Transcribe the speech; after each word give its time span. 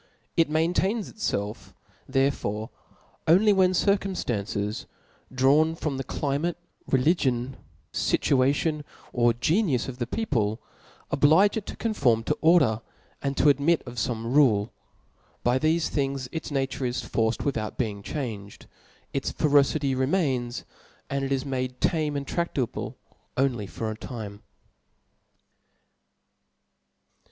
It 0.35 0.49
maintains 0.49 1.13
itfelf 1.13 1.73
therefore 2.09 2.71
only 3.27 3.53
when 3.53 3.69
circumftances 3.73 4.87
drawn 5.31 5.75
from 5.75 5.97
the 5.97 6.03
climate^ 6.03 6.55
reli 6.89 7.13
gion, 7.13 7.53
(ituatibn, 7.93 8.83
or 9.13 9.33
genius 9.33 9.87
of 9.87 9.99
the 9.99 10.07
people, 10.07 10.59
oblige 11.11 11.55
it 11.55 11.67
to 11.67 11.75
conform 11.75 12.23
to 12.23 12.37
order, 12.41 12.81
and 13.21 13.37
to 13.37 13.49
admit 13.49 13.83
of 13.85 13.97
fome 13.97 14.33
rule. 14.33 14.71
By 15.43 15.59
thefe 15.59 15.87
things 15.89 16.27
its 16.31 16.49
nature 16.49 16.83
is 16.83 17.03
forced 17.03 17.41
witl^out 17.41 17.77
being 17.77 18.01
changed; 18.01 18.65
its 19.13 19.29
ferocity 19.29 19.93
remains 19.93 20.65
\ 20.85 21.09
and 21.11 21.23
it 21.23 21.31
is 21.31 21.45
made 21.45 21.79
tamo 21.79 22.15
and 22.17 22.25
tradable 22.25 22.95
only 23.37 23.67
for 23.67 23.91
a 23.91 23.95
time. 23.95 24.41